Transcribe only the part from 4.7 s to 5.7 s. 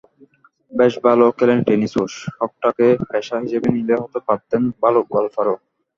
ভালো গলফারও।